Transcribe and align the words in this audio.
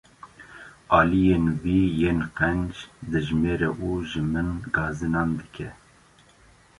Aliyên 0.99 1.45
wî 1.61 1.79
yên 2.01 2.19
qenc 2.37 2.71
dijmêre 3.11 3.69
û 3.87 3.89
ji 4.09 4.21
min 4.33 4.49
gazinan 4.75 5.29
dike. 5.39 5.69